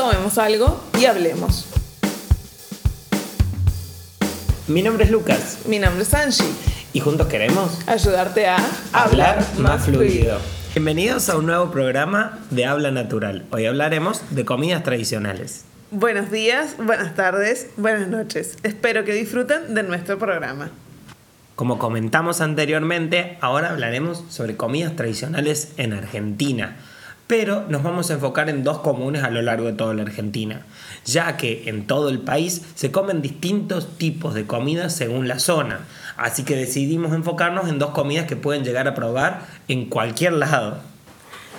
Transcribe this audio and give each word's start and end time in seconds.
tomemos 0.00 0.38
algo 0.38 0.82
y 0.98 1.04
hablemos. 1.04 1.66
Mi 4.66 4.80
nombre 4.82 5.04
es 5.04 5.10
Lucas 5.10 5.58
Mi 5.66 5.78
nombre 5.78 6.04
es 6.04 6.14
Angie. 6.14 6.46
y 6.94 7.00
juntos 7.00 7.26
queremos 7.26 7.78
Ayudarte 7.86 8.46
a 8.46 8.56
hablar 8.94 9.44
más 9.58 9.84
fluido. 9.84 10.38
Bienvenidos 10.74 11.28
a 11.28 11.36
un 11.36 11.44
nuevo 11.44 11.70
programa 11.70 12.38
de 12.48 12.64
Habla 12.64 12.90
Natural. 12.92 13.44
Hoy 13.50 13.66
hablaremos 13.66 14.22
de 14.30 14.46
comidas 14.46 14.82
tradicionales. 14.84 15.66
Buenos 15.90 16.30
días, 16.30 16.76
buenas 16.78 17.14
tardes, 17.14 17.68
buenas 17.76 18.08
noches. 18.08 18.56
Espero 18.62 19.04
que 19.04 19.12
disfruten 19.12 19.74
de 19.74 19.82
nuestro 19.82 20.18
programa. 20.18 20.70
Como 21.56 21.78
comentamos 21.78 22.40
anteriormente, 22.40 23.36
ahora 23.42 23.68
hablaremos 23.68 24.24
sobre 24.30 24.56
comidas 24.56 24.96
tradicionales 24.96 25.72
en 25.76 25.92
Argentina, 25.92 26.78
pero 27.30 27.64
nos 27.68 27.84
vamos 27.84 28.10
a 28.10 28.14
enfocar 28.14 28.48
en 28.48 28.64
dos 28.64 28.80
comunes 28.80 29.22
a 29.22 29.30
lo 29.30 29.40
largo 29.40 29.66
de 29.66 29.72
toda 29.74 29.94
la 29.94 30.02
Argentina, 30.02 30.66
ya 31.04 31.36
que 31.36 31.68
en 31.68 31.86
todo 31.86 32.08
el 32.08 32.18
país 32.18 32.62
se 32.74 32.90
comen 32.90 33.22
distintos 33.22 33.96
tipos 33.98 34.34
de 34.34 34.48
comidas 34.48 34.96
según 34.96 35.28
la 35.28 35.38
zona, 35.38 35.86
así 36.16 36.42
que 36.42 36.56
decidimos 36.56 37.14
enfocarnos 37.14 37.68
en 37.68 37.78
dos 37.78 37.90
comidas 37.90 38.26
que 38.26 38.34
pueden 38.34 38.64
llegar 38.64 38.88
a 38.88 38.96
probar 38.96 39.42
en 39.68 39.88
cualquier 39.88 40.32
lado. 40.32 40.80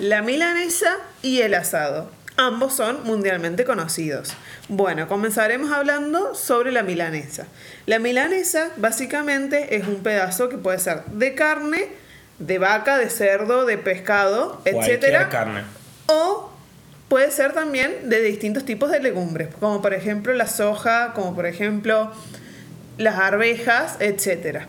La 0.00 0.22
milanesa 0.22 0.96
y 1.20 1.42
el 1.42 1.52
asado. 1.52 2.10
Ambos 2.38 2.72
son 2.72 3.04
mundialmente 3.04 3.66
conocidos. 3.66 4.32
Bueno, 4.70 5.06
comenzaremos 5.06 5.70
hablando 5.70 6.34
sobre 6.34 6.72
la 6.72 6.82
milanesa. 6.82 7.46
La 7.84 7.98
milanesa 7.98 8.70
básicamente 8.78 9.76
es 9.76 9.86
un 9.86 9.96
pedazo 9.96 10.48
que 10.48 10.56
puede 10.56 10.78
ser 10.78 11.04
de 11.04 11.34
carne, 11.34 11.88
de 12.38 12.58
vaca, 12.58 12.98
de 12.98 13.10
cerdo, 13.10 13.64
de 13.64 13.78
pescado, 13.78 14.60
etcétera, 14.64 15.28
carne. 15.28 15.62
o 16.06 16.50
puede 17.08 17.30
ser 17.30 17.52
también 17.52 18.08
de 18.08 18.22
distintos 18.22 18.64
tipos 18.64 18.90
de 18.90 19.00
legumbres, 19.00 19.48
como 19.58 19.82
por 19.82 19.94
ejemplo 19.94 20.32
la 20.34 20.46
soja, 20.46 21.12
como 21.14 21.34
por 21.34 21.46
ejemplo 21.46 22.12
las 22.96 23.16
arvejas, 23.16 23.96
etcétera. 24.00 24.66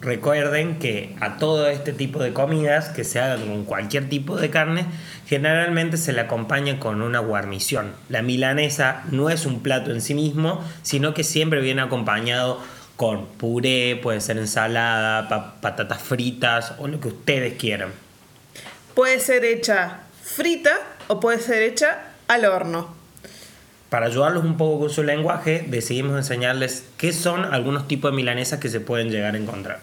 Recuerden 0.00 0.78
que 0.78 1.16
a 1.20 1.38
todo 1.38 1.66
este 1.66 1.92
tipo 1.92 2.22
de 2.22 2.32
comidas 2.32 2.90
que 2.90 3.02
se 3.02 3.18
hagan 3.18 3.48
con 3.48 3.64
cualquier 3.64 4.08
tipo 4.08 4.36
de 4.36 4.48
carne, 4.48 4.86
generalmente 5.26 5.96
se 5.96 6.12
le 6.12 6.20
acompaña 6.20 6.78
con 6.78 7.02
una 7.02 7.18
guarnición. 7.18 7.92
La 8.08 8.22
milanesa 8.22 9.02
no 9.10 9.28
es 9.28 9.44
un 9.44 9.60
plato 9.60 9.90
en 9.90 10.00
sí 10.00 10.14
mismo, 10.14 10.64
sino 10.82 11.14
que 11.14 11.24
siempre 11.24 11.60
viene 11.60 11.82
acompañado 11.82 12.60
con 12.98 13.26
puré, 13.26 13.94
puede 14.02 14.20
ser 14.20 14.38
ensalada, 14.38 15.28
pa- 15.28 15.54
patatas 15.60 16.02
fritas 16.02 16.74
o 16.78 16.88
lo 16.88 16.98
que 16.98 17.06
ustedes 17.08 17.54
quieran. 17.56 17.92
Puede 18.94 19.20
ser 19.20 19.44
hecha 19.44 20.00
frita 20.20 20.72
o 21.06 21.20
puede 21.20 21.38
ser 21.38 21.62
hecha 21.62 22.00
al 22.26 22.44
horno. 22.44 22.92
Para 23.88 24.06
ayudarlos 24.06 24.44
un 24.44 24.56
poco 24.56 24.80
con 24.80 24.90
su 24.90 25.04
lenguaje, 25.04 25.64
decidimos 25.68 26.16
enseñarles 26.16 26.86
qué 26.96 27.12
son 27.12 27.44
algunos 27.44 27.86
tipos 27.86 28.10
de 28.10 28.16
milanesas 28.16 28.58
que 28.58 28.68
se 28.68 28.80
pueden 28.80 29.10
llegar 29.12 29.36
a 29.36 29.38
encontrar. 29.38 29.78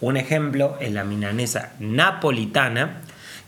Un 0.00 0.16
ejemplo 0.16 0.76
es 0.80 0.90
la 0.90 1.04
milanesa 1.04 1.70
napolitana, 1.78 3.02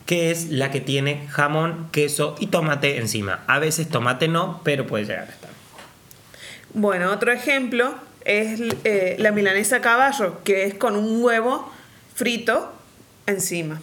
que 0.06 0.30
es 0.30 0.50
la 0.50 0.70
que 0.70 0.80
tiene 0.80 1.26
jamón, 1.30 1.88
queso 1.90 2.36
y 2.38 2.46
tomate 2.46 2.98
encima. 2.98 3.40
A 3.48 3.58
veces 3.58 3.88
tomate 3.88 4.28
no, 4.28 4.60
pero 4.62 4.86
puede 4.86 5.04
llegar 5.04 5.26
a 5.28 5.32
estar. 5.32 5.50
Bueno, 6.74 7.10
otro 7.10 7.32
ejemplo 7.32 7.94
es 8.30 8.60
eh, 8.84 9.16
la 9.18 9.32
milanesa 9.32 9.80
caballo, 9.80 10.42
que 10.44 10.64
es 10.64 10.74
con 10.74 10.94
un 10.94 11.22
huevo 11.22 11.68
frito 12.14 12.72
encima. 13.26 13.80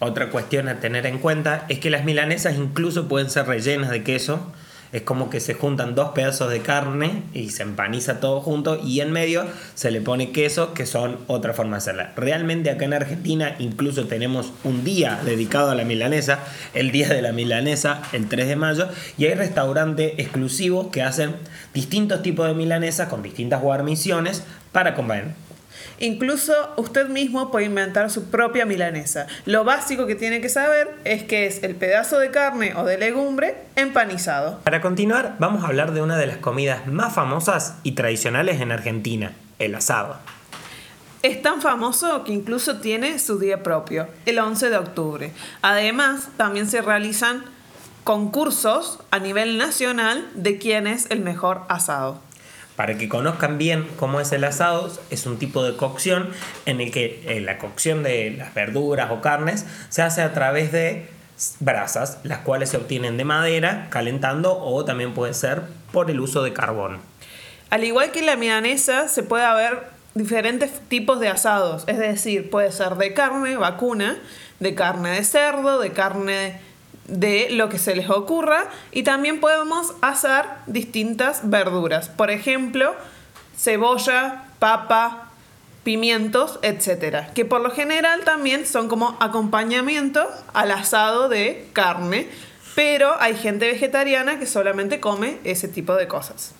Otra 0.00 0.30
cuestión 0.30 0.66
a 0.66 0.80
tener 0.80 1.06
en 1.06 1.18
cuenta 1.18 1.64
es 1.68 1.78
que 1.78 1.88
las 1.88 2.04
milanesas 2.04 2.56
incluso 2.56 3.06
pueden 3.06 3.30
ser 3.30 3.46
rellenas 3.46 3.90
de 3.90 4.02
queso. 4.02 4.52
Es 4.92 5.02
como 5.02 5.30
que 5.30 5.40
se 5.40 5.54
juntan 5.54 5.94
dos 5.94 6.10
pedazos 6.10 6.50
de 6.50 6.60
carne 6.60 7.22
y 7.32 7.48
se 7.50 7.62
empaniza 7.62 8.20
todo 8.20 8.42
junto 8.42 8.78
y 8.84 9.00
en 9.00 9.10
medio 9.10 9.44
se 9.74 9.90
le 9.90 10.02
pone 10.02 10.32
queso, 10.32 10.74
que 10.74 10.84
son 10.84 11.18
otra 11.28 11.54
forma 11.54 11.76
de 11.76 11.78
hacerla. 11.78 12.12
Realmente 12.14 12.70
acá 12.70 12.84
en 12.84 12.92
Argentina 12.92 13.56
incluso 13.58 14.06
tenemos 14.06 14.52
un 14.64 14.84
día 14.84 15.18
dedicado 15.24 15.70
a 15.70 15.74
la 15.74 15.84
milanesa, 15.84 16.40
el 16.74 16.92
día 16.92 17.08
de 17.08 17.22
la 17.22 17.32
milanesa, 17.32 18.02
el 18.12 18.28
3 18.28 18.48
de 18.48 18.56
mayo, 18.56 18.88
y 19.16 19.24
hay 19.24 19.34
restaurantes 19.34 20.12
exclusivos 20.18 20.88
que 20.88 21.02
hacen 21.02 21.36
distintos 21.72 22.22
tipos 22.22 22.46
de 22.46 22.54
milanesa 22.54 23.08
con 23.08 23.22
distintas 23.22 23.62
guarniciones 23.62 24.44
para 24.72 24.94
comer. 24.94 25.51
Incluso 25.98 26.52
usted 26.76 27.08
mismo 27.08 27.50
puede 27.50 27.66
inventar 27.66 28.10
su 28.10 28.30
propia 28.30 28.66
milanesa. 28.66 29.26
Lo 29.46 29.64
básico 29.64 30.06
que 30.06 30.14
tiene 30.14 30.40
que 30.40 30.48
saber 30.48 30.90
es 31.04 31.22
que 31.22 31.46
es 31.46 31.62
el 31.62 31.76
pedazo 31.76 32.18
de 32.18 32.30
carne 32.30 32.74
o 32.76 32.84
de 32.84 32.98
legumbre 32.98 33.56
empanizado. 33.76 34.60
Para 34.60 34.80
continuar, 34.80 35.36
vamos 35.38 35.64
a 35.64 35.68
hablar 35.68 35.92
de 35.92 36.02
una 36.02 36.16
de 36.16 36.26
las 36.26 36.38
comidas 36.38 36.86
más 36.86 37.14
famosas 37.14 37.76
y 37.82 37.92
tradicionales 37.92 38.60
en 38.60 38.72
Argentina, 38.72 39.32
el 39.58 39.74
asado. 39.74 40.16
Es 41.22 41.40
tan 41.40 41.60
famoso 41.62 42.24
que 42.24 42.32
incluso 42.32 42.78
tiene 42.78 43.20
su 43.20 43.38
día 43.38 43.62
propio, 43.62 44.08
el 44.26 44.40
11 44.40 44.70
de 44.70 44.76
octubre. 44.76 45.32
Además, 45.62 46.28
también 46.36 46.68
se 46.68 46.82
realizan 46.82 47.44
concursos 48.02 48.98
a 49.12 49.20
nivel 49.20 49.56
nacional 49.56 50.28
de 50.34 50.58
quién 50.58 50.88
es 50.88 51.06
el 51.10 51.20
mejor 51.20 51.62
asado. 51.68 52.20
Para 52.76 52.96
que 52.96 53.08
conozcan 53.08 53.58
bien 53.58 53.86
cómo 53.98 54.20
es 54.20 54.32
el 54.32 54.44
asado, 54.44 54.90
es 55.10 55.26
un 55.26 55.38
tipo 55.38 55.62
de 55.62 55.76
cocción 55.76 56.30
en 56.64 56.80
el 56.80 56.90
que 56.90 57.22
eh, 57.26 57.40
la 57.40 57.58
cocción 57.58 58.02
de 58.02 58.30
las 58.30 58.54
verduras 58.54 59.10
o 59.10 59.20
carnes 59.20 59.66
se 59.90 60.02
hace 60.02 60.22
a 60.22 60.32
través 60.32 60.72
de 60.72 61.06
brasas, 61.60 62.18
las 62.24 62.38
cuales 62.38 62.70
se 62.70 62.76
obtienen 62.76 63.16
de 63.16 63.24
madera, 63.24 63.88
calentando 63.90 64.58
o 64.58 64.84
también 64.84 65.12
puede 65.12 65.34
ser 65.34 65.62
por 65.92 66.10
el 66.10 66.20
uso 66.20 66.42
de 66.42 66.52
carbón. 66.52 67.00
Al 67.70 67.84
igual 67.84 68.10
que 68.10 68.20
en 68.20 68.26
la 68.26 68.36
milanesa, 68.36 69.08
se 69.08 69.22
puede 69.22 69.44
haber 69.44 69.84
diferentes 70.14 70.70
tipos 70.88 71.20
de 71.20 71.28
asados. 71.28 71.84
Es 71.86 71.98
decir, 71.98 72.50
puede 72.50 72.70
ser 72.70 72.96
de 72.96 73.14
carne 73.14 73.56
vacuna, 73.56 74.18
de 74.60 74.74
carne 74.74 75.10
de 75.10 75.24
cerdo, 75.24 75.78
de 75.78 75.92
carne 75.92 76.60
de 77.12 77.48
lo 77.50 77.68
que 77.68 77.78
se 77.78 77.94
les 77.94 78.10
ocurra. 78.10 78.64
Y 78.90 79.02
también 79.04 79.40
podemos 79.40 79.94
asar 80.00 80.62
distintas 80.66 81.48
verduras. 81.48 82.08
Por 82.08 82.30
ejemplo, 82.30 82.94
cebolla, 83.56 84.44
papa, 84.58 85.30
pimientos, 85.84 86.58
etcétera, 86.62 87.30
que 87.34 87.44
por 87.44 87.60
lo 87.60 87.70
general 87.70 88.22
también 88.24 88.66
son 88.66 88.88
como 88.88 89.16
acompañamiento 89.20 90.28
al 90.54 90.70
asado 90.70 91.28
de 91.28 91.68
carne, 91.72 92.28
pero 92.74 93.20
hay 93.20 93.34
gente 93.34 93.66
vegetariana 93.66 94.38
que 94.38 94.46
solamente 94.46 95.00
come 95.00 95.38
ese 95.44 95.68
tipo 95.68 95.94
de 95.94 96.06
cosas. 96.06 96.54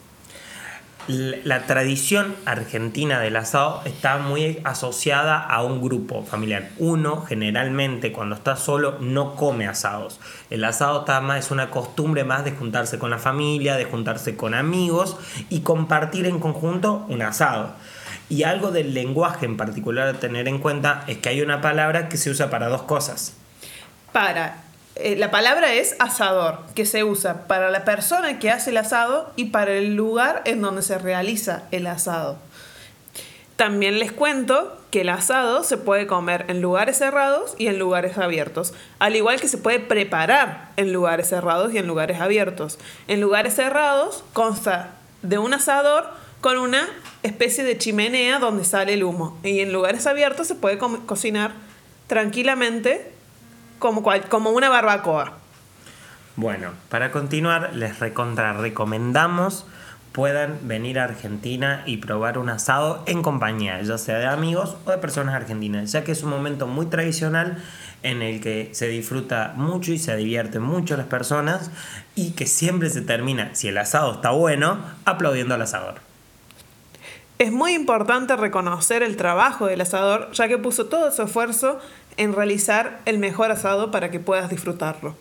La 1.09 1.67
tradición 1.67 2.37
argentina 2.45 3.19
del 3.19 3.37
asado 3.37 3.83
está 3.85 4.19
muy 4.19 4.61
asociada 4.63 5.39
a 5.41 5.63
un 5.65 5.83
grupo 5.83 6.23
familiar. 6.23 6.71
Uno 6.79 7.23
generalmente 7.23 8.13
cuando 8.13 8.37
está 8.37 8.55
solo 8.55 8.99
no 9.01 9.35
come 9.35 9.67
asados. 9.67 10.21
El 10.49 10.63
asado 10.65 11.01
está 11.01 11.21
más, 11.21 11.47
es 11.47 11.51
una 11.51 11.71
costumbre 11.71 12.23
más 12.23 12.45
de 12.45 12.53
juntarse 12.53 13.01
con 13.01 13.11
la 13.11 13.19
familia, 13.19 13.77
de 13.77 13.85
juntarse 13.85 14.37
con 14.37 14.55
amigos 14.55 15.17
y 15.51 15.61
compartir 15.61 16.27
en 16.27 16.39
conjunto 16.39 17.05
un 17.09 17.23
asado. 17.23 17.75
Y 18.29 18.45
algo 18.45 18.71
del 18.71 18.95
lenguaje 18.95 19.45
en 19.45 19.57
particular 19.57 20.07
a 20.07 20.21
tener 20.21 20.47
en 20.47 20.59
cuenta 20.59 21.03
es 21.09 21.19
que 21.19 21.31
hay 21.31 21.43
una 21.43 21.61
palabra 21.61 22.09
que 22.09 22.17
se 22.17 22.31
usa 22.31 22.49
para 22.49 22.69
dos 22.69 22.83
cosas. 22.83 23.35
Para, 24.13 24.63
eh, 24.97 25.17
la 25.17 25.31
palabra 25.31 25.73
es 25.75 25.97
asador, 25.99 26.59
que 26.75 26.85
se 26.87 27.03
usa 27.05 27.47
para 27.47 27.71
la 27.71 27.85
persona 27.85 28.39
que 28.39 28.51
hace 28.51 28.71
el 28.71 28.77
asado 28.77 29.33
y 29.37 29.47
para 29.47 29.73
el 29.73 29.95
lugar 29.95 30.43
en 30.45 30.61
donde 30.63 30.83
se 30.83 30.99
realiza 30.99 31.63
el 31.71 31.87
asado. 31.87 32.37
También 33.57 33.99
les 33.99 34.13
cuento 34.13 34.77
que 34.91 35.03
el 35.03 35.09
asado 35.09 35.63
se 35.63 35.77
puede 35.77 36.07
comer 36.07 36.47
en 36.49 36.61
lugares 36.61 36.99
cerrados 36.99 37.55
y 37.59 37.69
en 37.69 37.79
lugares 37.79 38.19
abiertos, 38.19 38.75
al 38.99 39.15
igual 39.15 39.41
que 39.41 39.49
se 39.49 39.59
puede 39.59 39.79
preparar 39.79 40.71
en 40.77 40.93
lugares 40.93 41.29
cerrados 41.29 41.73
y 41.73 41.79
en 41.79 41.87
lugares 41.87 42.21
abiertos. 42.21 42.79
En 43.09 43.21
lugares 43.21 43.55
cerrados 43.55 44.25
consta 44.33 44.95
de 45.23 45.39
un 45.39 45.55
asador 45.55 46.07
con 46.41 46.59
una 46.59 46.89
especie 47.23 47.63
de 47.63 47.79
chimenea 47.79 48.39
donde 48.41 48.65
sale 48.65 48.95
el 48.95 49.05
humo 49.05 49.39
y 49.45 49.61
en 49.61 49.73
lugares 49.73 50.07
abiertos 50.07 50.49
se 50.49 50.57
puede 50.57 50.77
co- 50.79 51.07
cocinar 51.07 51.53
tranquilamente 52.09 53.13
como, 53.83 54.03
cual- 54.03 54.29
como 54.29 54.51
una 54.51 54.71
barbacoa. 54.71 55.33
Bueno, 56.37 56.71
para 56.89 57.11
continuar, 57.11 57.75
les 57.75 57.99
recontra 58.01 58.55
recomendamos 58.55 59.67
puedan 60.13 60.59
venir 60.69 60.99
a 60.99 61.05
Argentina 61.05 61.83
y 61.87 61.97
probar 61.97 62.37
un 62.37 62.51
asado 62.51 63.03
en 63.07 63.23
compañía, 63.23 63.81
ya 63.81 63.97
sea 63.97 64.19
de 64.19 64.27
amigos 64.27 64.77
o 64.85 64.91
de 64.91 64.99
personas 64.99 65.35
argentinas, 65.35 65.91
ya 65.91 66.05
que 66.05 66.13
es 66.13 66.23
un 66.23 66.29
momento 66.29 66.67
muy 66.67 66.85
tradicional 66.87 67.63
en 68.03 68.21
el 68.21 68.43
que 68.43 68.69
se 68.75 68.89
disfruta 68.89 69.55
mucho 69.57 69.91
y 69.91 69.99
se 69.99 70.15
divierten 70.17 70.61
mucho 70.63 70.99
las 70.99 71.07
personas 71.07 71.71
y 72.15 72.33
que 72.33 72.47
siempre 72.47 72.91
se 72.91 73.01
termina, 73.01 73.55
si 73.55 73.69
el 73.69 73.79
asado 73.79 74.13
está 74.13 74.31
bueno, 74.33 74.79
aplaudiendo 75.07 75.55
al 75.55 75.63
asador. 75.63 75.95
Es 77.39 77.51
muy 77.51 77.73
importante 77.73 78.37
reconocer 78.37 79.03
el 79.03 79.17
trabajo 79.17 79.67
del 79.67 79.81
asador, 79.81 80.31
ya 80.33 80.47
que 80.47 80.59
puso 80.59 80.87
todo 80.87 81.11
su 81.11 81.23
esfuerzo 81.23 81.81
en 82.17 82.33
realizar 82.33 83.01
el 83.05 83.19
mejor 83.19 83.51
asado 83.51 83.91
para 83.91 84.11
que 84.11 84.21
puedas 84.21 84.51
disfrutarlo. 84.51 85.17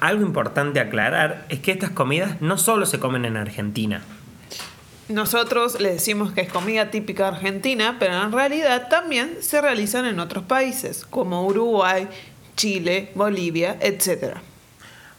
Algo 0.00 0.24
importante 0.24 0.80
aclarar 0.80 1.44
es 1.48 1.60
que 1.60 1.72
estas 1.72 1.90
comidas 1.90 2.40
no 2.40 2.58
solo 2.58 2.86
se 2.86 2.98
comen 2.98 3.24
en 3.24 3.36
Argentina. 3.36 4.02
Nosotros 5.08 5.80
le 5.80 5.92
decimos 5.92 6.32
que 6.32 6.42
es 6.42 6.52
comida 6.52 6.90
típica 6.90 7.28
argentina, 7.28 7.96
pero 7.98 8.22
en 8.22 8.30
realidad 8.30 8.88
también 8.88 9.38
se 9.40 9.60
realizan 9.60 10.04
en 10.04 10.20
otros 10.20 10.44
países, 10.44 11.06
como 11.06 11.46
Uruguay, 11.46 12.08
Chile, 12.56 13.10
Bolivia, 13.14 13.78
etc. 13.80 14.36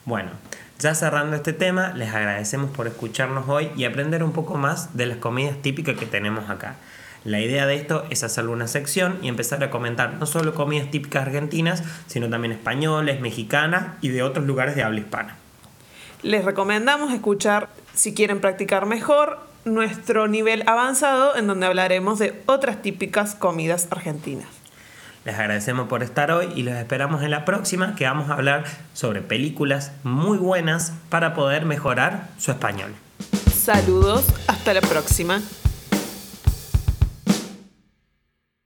Bueno, 0.06 0.30
ya 0.77 0.94
cerrando 0.94 1.35
este 1.35 1.53
tema, 1.53 1.94
les 1.94 2.13
agradecemos 2.13 2.69
por 2.69 2.85
escucharnos 2.85 3.50
hoy 3.50 3.71
y 3.75 3.85
aprender 3.85 4.24
un 4.24 4.31
poco 4.31 4.56
más 4.56 4.95
de 4.95 5.07
las 5.07 5.18
comidas 5.18 5.57
típicas 5.62 5.97
que 5.97 6.06
tenemos 6.06 6.50
acá. 6.50 6.75
La 7.25 7.42
idea 7.42 7.66
de 7.66 7.75
esto 7.75 8.06
es 8.10 8.24
hacerle 8.24 8.51
una 8.51 8.68
sección 8.68 9.19
y 9.21 9.27
empezar 9.27 9.62
a 9.63 9.69
comentar 9.69 10.13
no 10.13 10.25
solo 10.25 10.54
comidas 10.54 10.89
típicas 10.89 11.24
argentinas, 11.24 11.83
sino 12.07 12.30
también 12.30 12.54
españoles, 12.54 13.19
mexicanas 13.19 13.98
y 14.01 14.10
de 14.10 14.24
otros 14.24 14.45
lugares 14.45 14.75
de 14.75 14.83
habla 14.83 15.01
hispana. 15.01 15.36
Les 16.21 16.45
recomendamos 16.45 17.13
escuchar, 17.13 17.69
si 17.94 18.13
quieren 18.13 18.39
practicar 18.39 18.86
mejor, 18.86 19.39
nuestro 19.66 20.27
nivel 20.27 20.63
avanzado 20.68 21.36
en 21.36 21.48
donde 21.48 21.66
hablaremos 21.66 22.19
de 22.19 22.42
otras 22.45 22.81
típicas 22.81 23.36
comidas 23.36 23.88
argentinas. 23.92 24.48
Les 25.25 25.38
agradecemos 25.38 25.89
por 25.89 26.01
estar 26.01 26.31
hoy 26.31 26.48
y 26.56 26.63
los 26.63 26.75
esperamos 26.75 27.21
en 27.24 27.31
la 27.31 27.44
próxima 27.44 27.95
que 27.95 28.06
vamos 28.06 28.30
a 28.30 28.33
hablar 28.33 28.63
sobre 28.94 29.21
películas 29.21 29.92
muy 30.04 30.38
buenas 30.38 30.94
para 31.10 31.33
poder 31.33 31.66
mejorar 31.66 32.30
su 32.38 32.51
español. 32.51 32.95
Saludos, 33.54 34.25
hasta 34.48 34.74
la 34.74 34.81
próxima. 34.81 35.42